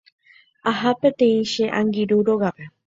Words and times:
Aha 0.69 0.89
peteĩ 1.01 1.39
che 1.51 1.65
angirũ 1.79 2.17
rógape. 2.27 2.63